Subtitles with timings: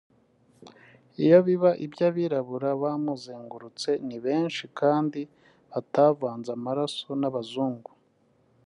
[1.23, 5.21] Iyo biba ibyo abirabura bamuzengurutse ni benshi kandi
[5.71, 7.91] batavanze amaraso nabazungu